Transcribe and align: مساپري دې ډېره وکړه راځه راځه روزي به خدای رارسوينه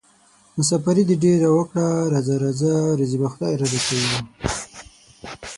مساپري 0.57 1.03
دې 1.09 1.15
ډېره 1.23 1.47
وکړه 1.57 1.85
راځه 2.13 2.33
راځه 2.43 2.71
روزي 2.99 3.17
به 3.21 3.27
خدای 3.33 3.53
رارسوينه 3.61 4.17